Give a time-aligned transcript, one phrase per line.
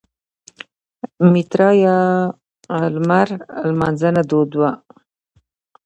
[1.31, 1.97] میترا یا
[2.93, 3.27] لمر
[3.69, 4.71] لمانځنه دود وه